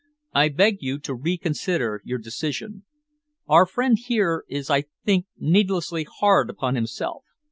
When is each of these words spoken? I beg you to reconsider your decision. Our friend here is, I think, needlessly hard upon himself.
I 0.33 0.49
beg 0.49 0.77
you 0.79 0.97
to 0.97 1.13
reconsider 1.13 2.01
your 2.03 2.17
decision. 2.17 2.85
Our 3.47 3.67
friend 3.67 3.99
here 3.99 4.45
is, 4.47 4.67
I 4.67 4.85
think, 5.05 5.27
needlessly 5.37 6.07
hard 6.21 6.49
upon 6.49 6.73
himself. 6.73 7.23